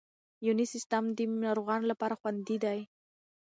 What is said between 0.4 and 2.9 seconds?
یوني سیسټم د ناروغانو لپاره خوندي دی.